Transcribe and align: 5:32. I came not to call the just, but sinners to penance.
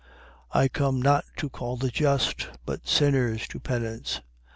5:32. 0.55 0.59
I 0.61 0.67
came 0.67 0.99
not 0.99 1.25
to 1.35 1.47
call 1.47 1.77
the 1.77 1.89
just, 1.89 2.47
but 2.65 2.87
sinners 2.87 3.47
to 3.49 3.59
penance. 3.59 4.19